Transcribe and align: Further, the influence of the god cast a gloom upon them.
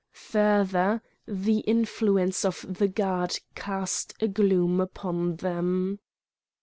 Further, 0.31 0.99
the 1.27 1.59
influence 1.59 2.43
of 2.43 2.65
the 2.67 2.87
god 2.87 3.37
cast 3.53 4.15
a 4.19 4.27
gloom 4.27 4.79
upon 4.81 5.35
them. 5.35 5.99